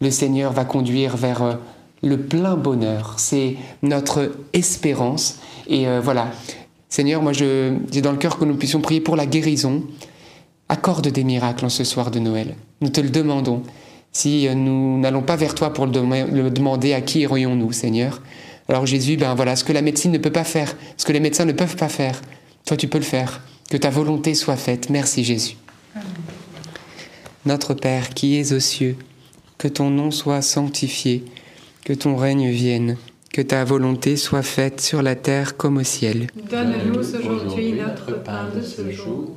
le 0.00 0.10
Seigneur 0.10 0.52
va 0.52 0.64
conduire 0.64 1.16
vers 1.16 1.42
euh, 1.42 1.54
le 2.02 2.18
plein 2.18 2.56
bonheur. 2.56 3.14
C'est 3.18 3.56
notre 3.82 4.32
espérance 4.52 5.38
et 5.66 5.88
euh, 5.88 6.00
voilà. 6.00 6.30
Seigneur, 6.88 7.22
moi 7.22 7.32
j'ai 7.32 7.70
dans 8.02 8.12
le 8.12 8.18
cœur 8.18 8.38
que 8.38 8.44
nous 8.44 8.56
puissions 8.56 8.80
prier 8.80 9.00
pour 9.00 9.16
la 9.16 9.26
guérison. 9.26 9.82
Accorde 10.72 11.08
des 11.08 11.24
miracles 11.24 11.64
en 11.64 11.68
ce 11.68 11.82
soir 11.82 12.12
de 12.12 12.20
Noël. 12.20 12.54
Nous 12.80 12.90
te 12.90 13.00
le 13.00 13.10
demandons. 13.10 13.64
Si 14.12 14.46
euh, 14.46 14.54
nous 14.54 15.00
n'allons 15.00 15.22
pas 15.22 15.34
vers 15.34 15.54
toi 15.56 15.72
pour 15.72 15.84
le, 15.86 15.90
dem- 15.92 16.30
le 16.32 16.48
demander, 16.48 16.92
à 16.94 17.00
qui 17.00 17.20
irions-nous, 17.20 17.72
Seigneur 17.72 18.22
Alors 18.68 18.86
Jésus, 18.86 19.16
ben 19.16 19.34
voilà, 19.34 19.56
ce 19.56 19.64
que 19.64 19.72
la 19.72 19.82
médecine 19.82 20.12
ne 20.12 20.18
peut 20.18 20.30
pas 20.30 20.44
faire, 20.44 20.76
ce 20.96 21.04
que 21.04 21.12
les 21.12 21.18
médecins 21.18 21.44
ne 21.44 21.52
peuvent 21.52 21.74
pas 21.76 21.88
faire, 21.88 22.20
toi 22.64 22.76
tu 22.76 22.86
peux 22.86 22.98
le 22.98 23.04
faire. 23.04 23.40
Que 23.68 23.76
ta 23.76 23.90
volonté 23.90 24.34
soit 24.34 24.56
faite. 24.56 24.90
Merci 24.90 25.24
Jésus. 25.24 25.56
Notre 27.46 27.74
Père 27.74 28.10
qui 28.10 28.36
es 28.36 28.52
aux 28.52 28.60
cieux, 28.60 28.96
que 29.58 29.66
ton 29.68 29.90
nom 29.90 30.10
soit 30.12 30.42
sanctifié, 30.42 31.24
que 31.84 31.92
ton 31.92 32.14
règne 32.16 32.48
vienne, 32.50 32.96
que 33.32 33.42
ta 33.42 33.64
volonté 33.64 34.16
soit 34.16 34.42
faite 34.42 34.80
sur 34.80 35.02
la 35.02 35.14
terre 35.16 35.56
comme 35.56 35.78
au 35.78 35.84
ciel. 35.84 36.28
Donne-nous 36.50 36.98
aujourd'hui 36.98 37.72
notre 37.72 38.22
pain 38.22 38.48
de 38.54 38.60
ce 38.62 38.90
jour. 38.90 39.36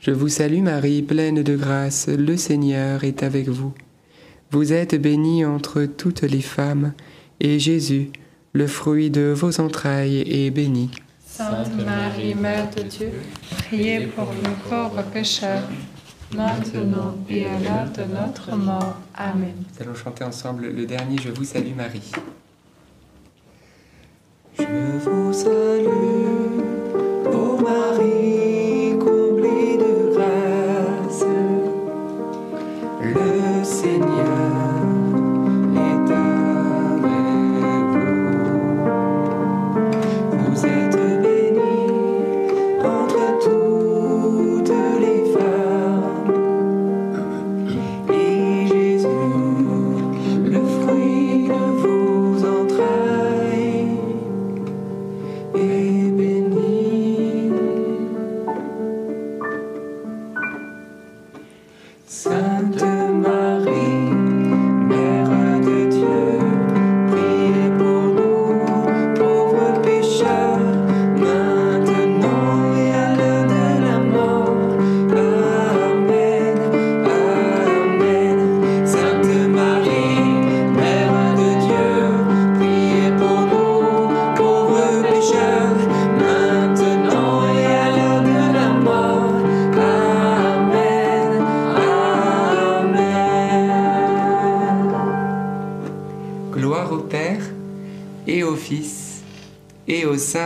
Je 0.00 0.10
vous 0.10 0.28
salue 0.28 0.60
Marie, 0.60 1.02
pleine 1.02 1.42
de 1.42 1.56
grâce, 1.56 2.08
le 2.08 2.36
Seigneur 2.36 3.04
est 3.04 3.22
avec 3.22 3.48
vous. 3.48 3.72
Vous 4.50 4.72
êtes 4.72 5.00
bénie 5.00 5.44
entre 5.44 5.84
toutes 5.84 6.22
les 6.22 6.42
femmes, 6.42 6.92
et 7.40 7.58
Jésus, 7.58 8.10
le 8.52 8.66
fruit 8.66 9.10
de 9.10 9.32
vos 9.34 9.60
entrailles, 9.60 10.20
est 10.20 10.50
béni. 10.50 10.90
Sainte 11.26 11.74
Marie, 11.84 12.34
Mère 12.34 12.70
de 12.76 12.82
Dieu, 12.82 13.10
priez 13.56 14.06
pour 14.06 14.26
nous 14.26 14.54
pauvres 14.68 15.02
pécheurs, 15.12 15.68
maintenant 16.32 17.16
et 17.28 17.46
à 17.46 17.58
l'heure 17.58 17.90
de 17.92 18.14
notre 18.14 18.56
mort. 18.56 18.98
Amen. 19.16 19.54
Nous 19.58 19.82
allons 19.82 19.96
chanter 19.96 20.22
ensemble 20.22 20.68
le 20.68 20.86
dernier 20.86 21.16
Je 21.20 21.30
vous 21.30 21.44
salue 21.44 21.74
Marie. 21.76 22.12
Je 24.56 24.98
vous 25.02 25.32
salue, 25.32 26.60
ô 27.26 27.58
Marie, 27.60 28.43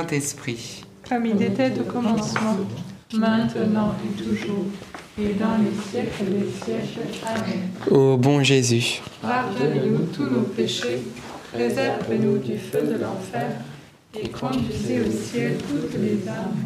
Saint-Esprit. 0.08 0.84
Comme 1.08 1.26
il 1.26 1.42
était 1.42 1.72
au 1.78 1.84
commencement, 1.84 2.56
maintenant 3.12 3.94
et 4.04 4.22
toujours, 4.22 4.64
et 5.18 5.34
dans 5.34 5.58
les 5.58 5.74
siècles 5.90 6.24
des 6.30 6.64
siècles. 6.64 7.00
Amen. 7.26 7.68
Ô 7.90 8.16
bon 8.16 8.42
Jésus, 8.42 9.02
Pardonnez-nous 9.20 10.06
tous 10.14 10.24
nos 10.24 10.42
péchés, 10.42 11.00
préservez-nous 11.52 12.38
du 12.38 12.56
feu 12.56 12.82
de 12.82 13.02
l'enfer, 13.02 13.50
et 14.18 14.28
conduisez 14.28 15.00
au 15.00 15.10
ciel 15.10 15.58
toutes 15.58 16.00
les 16.00 16.26
âmes, 16.28 16.64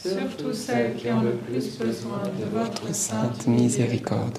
surtout 0.00 0.52
celles 0.52 0.94
qui 0.94 1.08
ont 1.08 1.22
le 1.22 1.32
plus 1.32 1.76
besoin 1.78 2.22
de 2.38 2.58
votre 2.58 2.94
sainte 2.94 3.42
Sainte 3.42 3.46
miséricorde. 3.48 4.38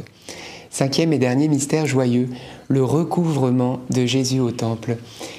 Cinquième 0.75 1.13
et 1.13 1.19
dernier 1.19 1.47
mystère 1.47 1.85
joyeux, 1.85 2.27
le 2.67 2.83
recouvrement 2.83 3.79
de 3.91 4.05
Jésus 4.05 4.41
au 4.41 4.51
temple. 4.51 4.97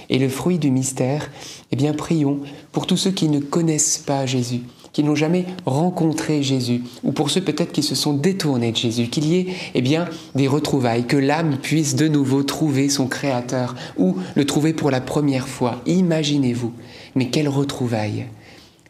Et 0.08 0.18
le 0.18 0.30
fruit 0.30 0.58
du 0.58 0.70
mystère, 0.70 1.30
eh 1.70 1.76
bien 1.76 1.92
prions 1.92 2.40
pour 2.76 2.86
tous 2.86 2.98
ceux 2.98 3.10
qui 3.10 3.30
ne 3.30 3.40
connaissent 3.40 3.96
pas 3.96 4.26
Jésus, 4.26 4.60
qui 4.92 5.02
n'ont 5.02 5.14
jamais 5.14 5.46
rencontré 5.64 6.42
Jésus, 6.42 6.82
ou 7.04 7.12
pour 7.12 7.30
ceux 7.30 7.40
peut-être 7.40 7.72
qui 7.72 7.82
se 7.82 7.94
sont 7.94 8.12
détournés 8.12 8.70
de 8.70 8.76
Jésus, 8.76 9.06
qu'il 9.06 9.24
y 9.24 9.36
ait 9.36 9.46
eh 9.74 9.80
bien, 9.80 10.04
des 10.34 10.46
retrouvailles, 10.46 11.06
que 11.06 11.16
l'âme 11.16 11.56
puisse 11.56 11.96
de 11.96 12.06
nouveau 12.06 12.42
trouver 12.42 12.90
son 12.90 13.06
Créateur, 13.06 13.76
ou 13.96 14.16
le 14.34 14.44
trouver 14.44 14.74
pour 14.74 14.90
la 14.90 15.00
première 15.00 15.48
fois. 15.48 15.80
Imaginez-vous, 15.86 16.74
mais 17.14 17.30
quelle 17.30 17.48
retrouvaille 17.48 18.26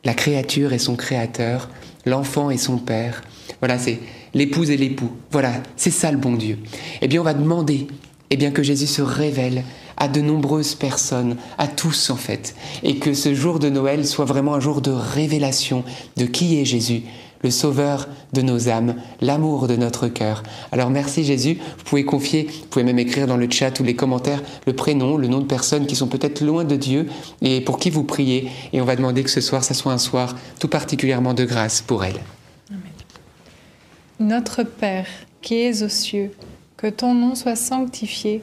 La 0.05 0.15
créature 0.15 0.73
et 0.73 0.81
son 0.81 0.97
Créateur, 0.97 1.71
l'enfant 2.07 2.51
et 2.51 2.59
son 2.59 2.79
Père. 2.79 3.23
Voilà, 3.61 3.79
c'est 3.79 4.01
l'épouse 4.35 4.71
et 4.71 4.77
l'époux. 4.77 5.13
Voilà, 5.31 5.53
c'est 5.77 5.93
ça 5.93 6.11
le 6.11 6.19
bon 6.19 6.33
Dieu. 6.33 6.59
Eh 7.03 7.07
bien, 7.07 7.21
on 7.21 7.25
va 7.25 7.35
demander 7.35 7.87
eh 8.31 8.37
bien, 8.37 8.51
que 8.51 8.65
Jésus 8.65 8.89
se 8.89 9.03
révèle 9.03 9.63
à 9.97 10.09
de 10.09 10.21
nombreuses 10.21 10.75
personnes, 10.75 11.37
à 11.59 11.69
tous 11.69 12.11
en 12.11 12.17
fait, 12.17 12.55
et 12.83 12.97
que 12.97 13.15
ce 13.15 13.35
jour 13.35 13.59
de 13.59 13.69
Noël 13.69 14.07
soit 14.07 14.25
vraiment 14.25 14.55
un 14.55 14.61
jour 14.61 14.81
de 14.81 14.91
révélation 14.91 15.85
de 16.17 16.27
qui 16.27 16.61
est 16.61 16.65
Jésus, 16.65 17.03
le 17.43 17.51
sauveur 17.51 18.09
de 18.33 18.43
nos 18.43 18.69
âmes, 18.69 18.97
l'amour 19.21 19.69
de 19.69 19.77
notre 19.77 20.09
cœur. 20.09 20.43
Alors 20.73 20.91
merci 20.91 21.25
Jésus, 21.25 21.59
vous 21.79 21.85
pouvez 21.85 22.05
confier, 22.05 22.45
vous 22.45 22.67
pouvez 22.69 22.85
même 22.85 22.99
écrire 22.99 23.27
dans 23.27 23.37
le 23.37 23.49
chat 23.51 23.79
ou 23.81 23.85
les 23.85 23.95
commentaires 23.95 24.43
le 24.67 24.73
prénom, 24.73 25.17
le 25.17 25.29
nom 25.29 25.41
de 25.41 25.47
personnes 25.47 25.87
qui 25.87 25.97
sont 25.97 26.09
peut-être 26.09 26.41
loin 26.41 26.65
de 26.65 26.77
Dieu 26.77 27.07
et 27.43 27.61
pour 27.61 27.79
qui 27.79 27.91
vous 27.91 28.05
priez, 28.05 28.51
et 28.73 28.81
on 28.81 28.85
va 28.85 28.97
demander 28.97 29.23
que 29.23 29.31
ce 29.31 29.41
soir, 29.41 29.65
ça 29.65 29.75
soit 29.75 29.93
un 29.93 29.99
soir 29.99 30.37
tout 30.59 30.69
particulièrement 30.69 31.35
de 31.35 31.45
grâce 31.45 31.83
pour 31.83 32.05
elles. 32.05 32.21
Notre 34.19 34.63
Père, 34.63 35.07
qui 35.43 35.57
es 35.57 35.83
aux 35.83 35.91
cieux, 35.91 36.31
que 36.79 36.87
ton 36.87 37.15
nom 37.15 37.35
soit 37.35 37.55
sanctifié, 37.55 38.43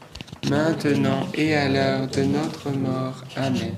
maintenant 0.49 1.27
et 1.33 1.55
à 1.55 1.69
l'heure 1.69 2.07
de 2.07 2.23
notre 2.23 2.69
mort. 2.71 3.23
Amen. 3.35 3.75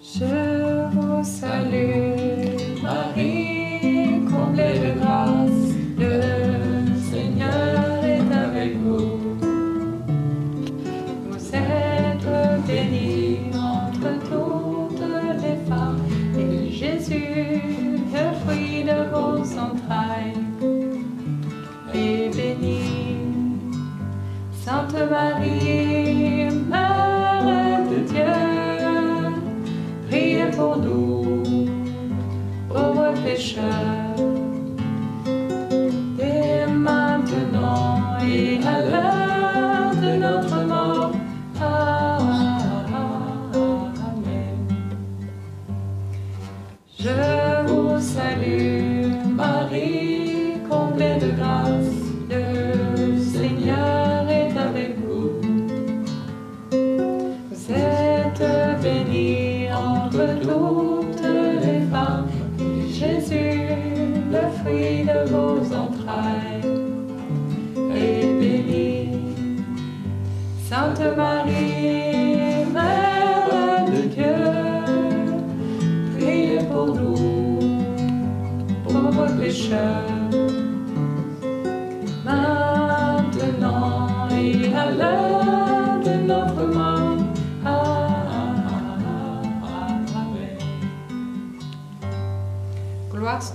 Je 0.00 0.88
vous 0.92 1.22
salue, 1.22 2.82
Marie, 2.82 4.24
comblée 4.30 4.78
de 4.78 4.98
grâce, 4.98 5.35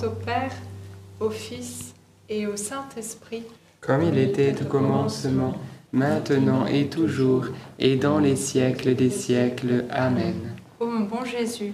au 0.03 0.09
Père, 0.11 0.53
au 1.19 1.29
Fils 1.29 1.93
et 2.29 2.47
au 2.47 2.55
Saint-Esprit. 2.55 3.43
Comme 3.79 4.03
il 4.03 4.17
était 4.17 4.55
au 4.61 4.65
commencement, 4.65 5.53
maintenant 5.91 6.65
et 6.65 6.87
toujours, 6.87 7.47
et 7.79 7.95
dans 7.95 8.19
les 8.19 8.35
siècles 8.35 8.95
des 8.95 9.09
siècles. 9.09 9.85
Amen. 9.89 10.55
Ô 10.79 10.85
mon 10.85 11.01
bon 11.01 11.25
Jésus, 11.25 11.73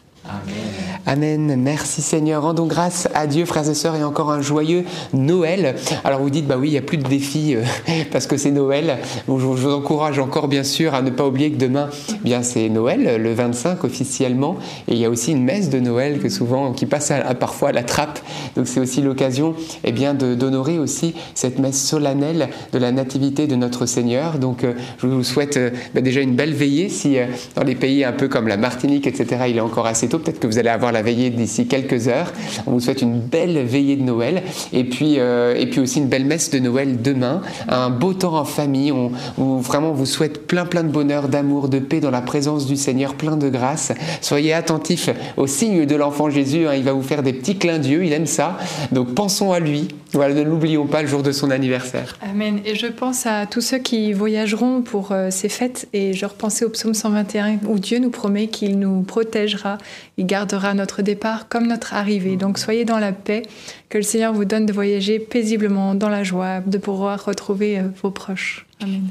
Amen. 1.07 1.55
Merci 1.57 2.01
Seigneur. 2.01 2.43
Rendons 2.43 2.67
grâce 2.67 3.09
à 3.15 3.25
Dieu, 3.25 3.45
frères 3.45 3.67
et 3.67 3.73
sœurs, 3.73 3.95
et 3.95 4.03
encore 4.03 4.31
un 4.31 4.41
joyeux 4.41 4.85
Noël. 5.13 5.75
Alors 6.03 6.21
vous 6.21 6.29
dites, 6.29 6.47
bah 6.47 6.57
oui, 6.59 6.69
il 6.69 6.71
n'y 6.71 6.77
a 6.77 6.83
plus 6.83 6.97
de 6.97 7.07
défi 7.07 7.55
euh, 7.55 7.63
parce 8.11 8.27
que 8.27 8.37
c'est 8.37 8.51
Noël. 8.51 8.99
Je 9.27 9.31
vous, 9.33 9.73
encourage 9.73 10.19
encore, 10.19 10.47
bien 10.47 10.63
sûr, 10.63 10.93
à 10.93 11.01
ne 11.01 11.09
pas 11.09 11.25
oublier 11.25 11.51
que 11.51 11.57
demain, 11.57 11.89
eh 12.09 12.23
bien 12.23 12.43
c'est 12.43 12.69
Noël, 12.69 13.21
le 13.21 13.33
25 13.33 13.83
officiellement, 13.83 14.57
et 14.87 14.93
il 14.93 14.99
y 14.99 15.05
a 15.05 15.09
aussi 15.09 15.31
une 15.31 15.43
messe 15.43 15.69
de 15.69 15.79
Noël 15.79 16.19
que 16.19 16.29
souvent, 16.29 16.71
qui 16.71 16.85
passe 16.85 17.11
parfois 17.39 17.69
à 17.69 17.71
la 17.73 17.83
trappe. 17.83 18.19
Donc 18.55 18.67
c'est 18.67 18.79
aussi 18.79 19.01
l'occasion, 19.01 19.55
eh 19.83 19.91
bien, 19.91 20.13
d'honorer 20.13 20.77
aussi 20.77 21.15
cette 21.33 21.57
messe 21.59 21.81
solennelle 21.81 22.49
de 22.73 22.77
la 22.77 22.91
nativité 22.91 23.47
de 23.47 23.55
notre 23.55 23.85
Seigneur. 23.85 24.37
Donc 24.37 24.63
euh, 24.63 24.73
je 24.99 25.07
vous 25.07 25.23
souhaite 25.23 25.57
euh, 25.57 25.71
bah, 25.95 26.01
déjà 26.01 26.21
une 26.21 26.35
belle 26.35 26.53
veillée. 26.53 26.89
Si 26.89 27.17
dans 27.55 27.63
les 27.63 27.75
pays 27.75 28.03
un 28.03 28.11
peu 28.11 28.27
comme 28.27 28.47
la 28.47 28.57
Martinique, 28.57 29.07
etc., 29.07 29.45
il 29.49 29.57
est 29.57 29.61
encore 29.61 29.87
assez 29.87 30.07
tôt, 30.07 30.20
peut-être 30.21 30.39
que 30.39 30.47
vous 30.47 30.57
allez 30.57 30.69
avoir 30.69 30.91
la 30.91 31.01
veillée 31.01 31.29
d'ici 31.29 31.67
quelques 31.67 32.07
heures. 32.07 32.31
On 32.67 32.71
vous 32.71 32.79
souhaite 32.79 33.01
une 33.01 33.19
belle 33.19 33.63
veillée 33.65 33.95
de 33.95 34.03
Noël 34.03 34.43
et 34.73 34.83
puis, 34.83 35.15
euh, 35.19 35.55
et 35.55 35.67
puis 35.67 35.79
aussi 35.79 35.99
une 35.99 36.07
belle 36.07 36.25
messe 36.25 36.49
de 36.49 36.59
Noël 36.59 37.01
demain. 37.01 37.41
Un 37.67 37.89
beau 37.89 38.13
temps 38.13 38.35
en 38.35 38.45
famille. 38.45 38.91
On, 38.91 39.11
vraiment 39.57 39.91
vous 39.91 40.05
souhaite 40.05 40.47
plein 40.47 40.65
plein 40.65 40.83
de 40.83 40.89
bonheur, 40.89 41.27
d'amour, 41.27 41.69
de 41.69 41.79
paix 41.79 41.99
dans 41.99 42.11
la 42.11 42.21
présence 42.21 42.65
du 42.65 42.75
Seigneur, 42.75 43.15
plein 43.15 43.37
de 43.37 43.49
grâce. 43.49 43.91
Soyez 44.21 44.53
attentifs 44.53 45.09
au 45.37 45.47
signe 45.47 45.85
de 45.85 45.95
l'enfant 45.95 46.29
Jésus. 46.29 46.67
hein. 46.67 46.73
il 46.75 46.83
va 46.83 46.93
vous 46.93 47.01
faire 47.01 47.23
des 47.23 47.33
petits 47.33 47.57
clins 47.57 47.79
d'yeux. 47.79 48.03
Il 48.05 48.13
aime 48.13 48.27
ça. 48.27 48.57
Donc 48.91 49.13
pensons 49.13 49.51
à 49.51 49.59
lui. 49.59 49.89
Voilà, 50.13 50.33
ne 50.33 50.43
l'oublions 50.43 50.87
pas 50.87 51.01
le 51.01 51.07
jour 51.07 51.23
de 51.23 51.31
son 51.31 51.51
anniversaire. 51.51 52.17
Amen. 52.21 52.59
Et 52.65 52.75
je 52.75 52.87
pense 52.87 53.25
à 53.25 53.45
tous 53.45 53.61
ceux 53.61 53.77
qui 53.77 54.11
voyageront 54.13 54.81
pour 54.81 55.11
euh, 55.11 55.29
ces 55.31 55.47
fêtes 55.47 55.87
et 55.93 56.13
je 56.13 56.25
repensais 56.25 56.65
au 56.65 56.69
psaume 56.69 56.93
121 56.93 57.59
où 57.67 57.79
Dieu 57.79 57.99
nous 57.99 58.09
promet 58.09 58.47
qu'il 58.47 58.77
nous 58.79 59.03
protégera, 59.03 59.77
il 60.17 60.25
gardera 60.25 60.73
notre 60.73 61.01
départ 61.01 61.47
comme 61.47 61.67
notre 61.67 61.93
arrivée. 61.93 62.35
Donc 62.35 62.57
soyez 62.57 62.83
dans 62.83 62.99
la 62.99 63.13
paix, 63.13 63.43
que 63.89 63.97
le 63.97 64.03
Seigneur 64.03 64.33
vous 64.33 64.45
donne 64.45 64.65
de 64.65 64.73
voyager 64.73 65.19
paisiblement 65.19 65.95
dans 65.95 66.09
la 66.09 66.23
joie, 66.23 66.59
de 66.59 66.77
pouvoir 66.77 67.23
retrouver 67.23 67.79
euh, 67.79 67.83
vos 68.01 68.11
proches. 68.11 68.65
Amen. 68.81 69.03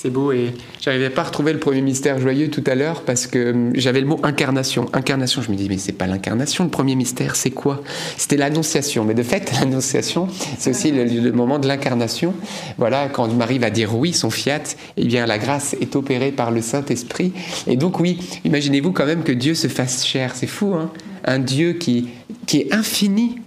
C'est 0.00 0.10
beau 0.10 0.30
et 0.30 0.54
j'arrivais 0.80 1.10
pas 1.10 1.22
à 1.22 1.24
retrouver 1.24 1.52
le 1.52 1.58
premier 1.58 1.80
mystère 1.80 2.20
joyeux 2.20 2.50
tout 2.50 2.62
à 2.68 2.76
l'heure 2.76 3.02
parce 3.02 3.26
que 3.26 3.50
hum, 3.50 3.72
j'avais 3.74 4.00
le 4.00 4.06
mot 4.06 4.20
incarnation. 4.22 4.88
Incarnation, 4.92 5.42
je 5.42 5.50
me 5.50 5.56
dis 5.56 5.68
mais 5.68 5.76
c'est 5.76 5.90
pas 5.90 6.06
l'incarnation 6.06 6.62
le 6.62 6.70
premier 6.70 6.94
mystère, 6.94 7.34
c'est 7.34 7.50
quoi? 7.50 7.82
C'était 8.16 8.36
l'annonciation. 8.36 9.04
Mais 9.04 9.14
de 9.14 9.24
fait, 9.24 9.50
l'annonciation, 9.60 10.28
c'est 10.56 10.70
aussi 10.70 10.92
le, 10.92 11.02
le 11.02 11.32
moment 11.32 11.58
de 11.58 11.66
l'incarnation. 11.66 12.32
Voilà, 12.76 13.08
quand 13.08 13.26
Marie 13.34 13.58
va 13.58 13.70
dire 13.70 13.96
oui, 13.96 14.12
son 14.12 14.30
fiat, 14.30 14.62
eh 14.96 15.04
bien 15.04 15.26
la 15.26 15.36
grâce 15.36 15.74
est 15.80 15.96
opérée 15.96 16.30
par 16.30 16.52
le 16.52 16.62
Saint-Esprit. 16.62 17.32
Et 17.66 17.74
donc 17.74 17.98
oui, 17.98 18.20
imaginez-vous 18.44 18.92
quand 18.92 19.06
même 19.06 19.24
que 19.24 19.32
Dieu 19.32 19.56
se 19.56 19.66
fasse 19.66 20.06
chair. 20.06 20.36
C'est 20.36 20.46
fou, 20.46 20.74
hein? 20.74 20.92
Un 21.24 21.40
Dieu 21.40 21.72
qui, 21.72 22.10
qui 22.46 22.58
est 22.58 22.72
infini 22.72 23.40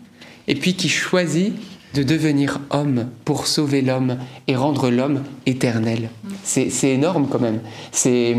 et 0.49 0.56
puis 0.56 0.74
qui 0.74 0.89
choisit 0.89 1.54
de 1.94 2.04
devenir 2.04 2.60
homme 2.70 3.08
pour 3.26 3.48
sauver 3.48 3.82
l'homme 3.82 4.18
et 4.48 4.56
rendre 4.56 4.89
l'homme 4.89 5.24
éternel. 5.46 6.10
C'est 6.44 6.70
c'est 6.70 6.89
énorme 6.89 7.28
quand 7.30 7.39
même. 7.39 7.60
C'est, 7.92 8.36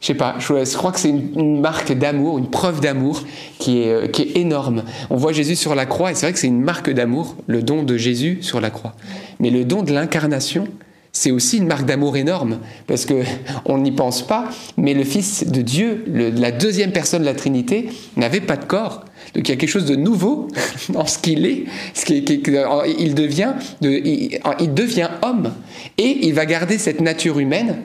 je 0.00 0.06
sais 0.06 0.14
pas, 0.14 0.36
je, 0.38 0.64
je 0.64 0.76
crois 0.76 0.92
que 0.92 1.00
c'est 1.00 1.08
une, 1.08 1.30
une 1.38 1.60
marque 1.60 1.92
d'amour, 1.92 2.38
une 2.38 2.50
preuve 2.50 2.80
d'amour 2.80 3.22
qui 3.58 3.82
est, 3.82 3.92
euh, 3.92 4.06
qui 4.08 4.22
est 4.22 4.36
énorme. 4.36 4.82
On 5.10 5.16
voit 5.16 5.32
Jésus 5.32 5.56
sur 5.56 5.74
la 5.74 5.86
croix 5.86 6.10
et 6.10 6.14
c'est 6.14 6.26
vrai 6.26 6.32
que 6.32 6.38
c'est 6.38 6.48
une 6.48 6.60
marque 6.60 6.90
d'amour, 6.90 7.36
le 7.46 7.62
don 7.62 7.82
de 7.82 7.96
Jésus 7.96 8.38
sur 8.42 8.60
la 8.60 8.70
croix. 8.70 8.94
Mais 9.38 9.50
le 9.50 9.64
don 9.64 9.82
de 9.82 9.92
l'incarnation, 9.92 10.66
c'est 11.12 11.30
aussi 11.30 11.58
une 11.58 11.66
marque 11.66 11.84
d'amour 11.84 12.16
énorme 12.16 12.58
parce 12.86 13.04
que 13.04 13.22
on 13.66 13.76
n'y 13.78 13.92
pense 13.92 14.26
pas, 14.26 14.48
mais 14.78 14.94
le 14.94 15.04
Fils 15.04 15.46
de 15.46 15.60
Dieu, 15.60 16.04
la 16.08 16.50
deuxième 16.50 16.90
personne 16.90 17.20
de 17.20 17.26
la 17.26 17.34
Trinité, 17.34 17.90
n'avait 18.16 18.40
pas 18.40 18.56
de 18.56 18.64
corps. 18.64 19.04
Donc 19.34 19.46
il 19.46 19.50
y 19.50 19.54
a 19.54 19.56
quelque 19.56 19.68
chose 19.68 19.84
de 19.84 19.94
nouveau 19.94 20.48
dans 20.88 21.06
ce 21.06 21.18
qu'il 21.18 21.44
est. 21.44 21.64
Il, 22.08 23.14
devient 23.14 25.08
homme 25.22 25.52
et 25.98 26.26
il 26.26 26.32
va 26.34 26.46
garder 26.46 26.78
cette 26.78 27.02
nature 27.02 27.38
humaine 27.38 27.82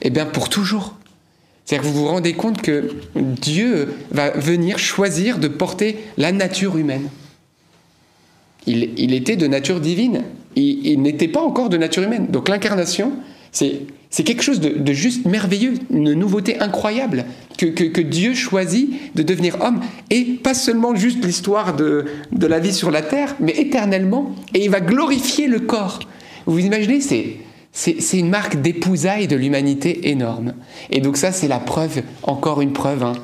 eh 0.00 0.08
bien, 0.10 0.24
pour 0.24 0.48
toujours. 0.48 0.96
C'est-à-dire 1.64 1.88
que 1.88 1.94
vous 1.94 2.00
vous 2.00 2.08
rendez 2.08 2.32
compte 2.32 2.62
que 2.62 2.94
Dieu 3.14 3.94
va 4.10 4.30
venir 4.30 4.78
choisir 4.78 5.38
de 5.38 5.48
porter 5.48 5.98
la 6.16 6.32
nature 6.32 6.78
humaine. 6.78 7.08
Il 8.66 9.12
était 9.12 9.36
de 9.36 9.46
nature 9.46 9.80
divine. 9.80 10.22
Il, 10.56 11.00
n'était 11.02 11.28
pas 11.28 11.40
encore 11.40 11.68
de 11.68 11.76
nature 11.76 12.02
humaine. 12.02 12.28
Donc 12.30 12.48
l'incarnation, 12.48 13.12
c'est, 13.52 13.86
quelque 14.24 14.42
chose 14.42 14.60
de, 14.60 14.92
juste 14.92 15.26
merveilleux, 15.26 15.74
une 15.90 16.12
nouveauté 16.12 16.60
incroyable, 16.60 17.24
que, 17.58 17.66
que- 17.66 18.00
Dieu 18.00 18.34
choisit 18.34 19.14
de 19.14 19.22
devenir 19.22 19.60
homme. 19.60 19.80
Et 20.10 20.24
pas 20.24 20.54
seulement 20.54 20.94
juste 20.94 21.24
l'histoire 21.24 21.74
de, 21.74 22.04
de 22.32 22.46
la 22.46 22.58
vie 22.58 22.72
sur 22.72 22.90
la 22.90 23.02
terre, 23.02 23.36
mais 23.40 23.52
éternellement. 23.52 24.34
Et 24.54 24.64
il 24.64 24.70
va 24.70 24.80
glorifier 24.80 25.46
le 25.46 25.60
corps. 25.60 26.00
Vous 26.46 26.54
vous 26.54 26.64
imaginez, 26.64 27.00
c'est, 27.00 27.36
c'est, 27.74 28.18
une 28.18 28.30
marque 28.30 28.62
d'épousailles 28.62 29.26
de 29.26 29.34
l'humanité 29.34 30.08
énorme. 30.10 30.54
Et 30.90 31.00
donc 31.00 31.16
ça, 31.16 31.32
c'est 31.32 31.48
la 31.48 31.58
preuve, 31.58 32.02
encore 32.22 32.60
une 32.60 32.72
preuve, 32.72 33.02
hein, 33.02 33.14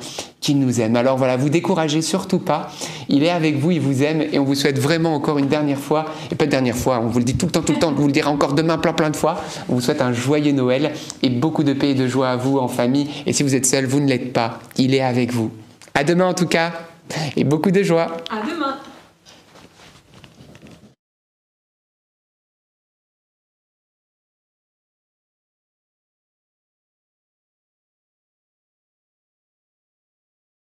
qu'il 0.41 0.59
nous 0.59 0.81
aime. 0.81 0.97
Alors 0.97 1.17
voilà, 1.17 1.37
vous 1.37 1.49
découragez 1.49 2.01
surtout 2.01 2.39
pas. 2.39 2.69
Il 3.07 3.23
est 3.23 3.29
avec 3.29 3.57
vous, 3.57 3.71
il 3.71 3.79
vous 3.79 4.03
aime, 4.03 4.21
et 4.21 4.39
on 4.39 4.43
vous 4.43 4.55
souhaite 4.55 4.77
vraiment 4.77 5.15
encore 5.15 5.37
une 5.37 5.47
dernière 5.47 5.79
fois, 5.79 6.05
et 6.31 6.35
pas 6.35 6.43
une 6.43 6.51
dernière 6.51 6.75
fois, 6.75 6.99
on 7.01 7.07
vous 7.07 7.19
le 7.19 7.23
dit 7.23 7.35
tout 7.35 7.45
le 7.45 7.51
temps, 7.53 7.61
tout 7.61 7.71
le 7.71 7.79
temps, 7.79 7.89
on 7.89 7.93
vous 7.93 8.07
le 8.07 8.11
dira 8.11 8.29
encore 8.29 8.53
demain 8.53 8.77
plein 8.77 8.93
plein 8.93 9.09
de 9.09 9.15
fois. 9.15 9.41
On 9.69 9.75
vous 9.75 9.81
souhaite 9.81 10.01
un 10.01 10.11
joyeux 10.11 10.51
Noël 10.51 10.91
et 11.23 11.29
beaucoup 11.29 11.63
de 11.63 11.71
paix 11.71 11.91
et 11.91 11.95
de 11.95 12.07
joie 12.07 12.29
à 12.29 12.35
vous 12.35 12.57
en 12.57 12.67
famille. 12.67 13.07
Et 13.25 13.31
si 13.31 13.43
vous 13.43 13.55
êtes 13.55 13.65
seul, 13.65 13.85
vous 13.85 14.01
ne 14.01 14.07
l'êtes 14.07 14.33
pas. 14.33 14.59
Il 14.77 14.93
est 14.93 15.01
avec 15.01 15.31
vous. 15.31 15.49
À 15.93 16.03
demain 16.03 16.27
en 16.27 16.33
tout 16.33 16.47
cas, 16.47 16.73
et 17.37 17.45
beaucoup 17.45 17.71
de 17.71 17.83
joie. 17.83 18.17
À 18.29 18.45
demain 18.45 18.77